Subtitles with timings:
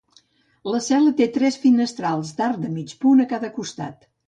[0.75, 4.13] La cel·la té tres finestrals d'arc de mig punt a cada costat.